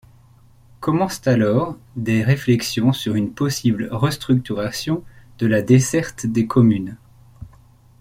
Commencent 0.79 1.27
alors 1.27 1.77
des 1.95 2.23
réflexions 2.23 2.91
sur 2.91 3.13
une 3.13 3.35
possible 3.35 3.87
restructuration 3.91 5.03
de 5.37 5.45
la 5.45 5.61
desserte 5.61 6.25
des 6.25 6.47
communes. 6.47 6.97